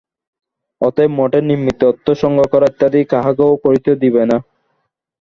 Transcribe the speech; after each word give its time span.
অতএব 0.81 1.11
মঠের 1.17 1.43
নিমিত্ত 1.49 1.81
অর্থ 1.89 2.05
সংগ্রহ 2.21 2.47
করা 2.53 2.67
ইত্যাদি 2.71 2.99
কাহাকেও 3.11 3.61
করিতে 3.63 3.91
দিবে 4.03 4.23
না। 4.29 4.37